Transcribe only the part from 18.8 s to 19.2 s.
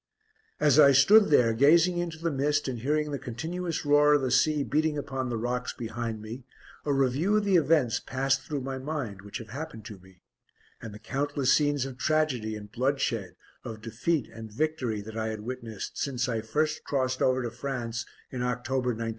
1914.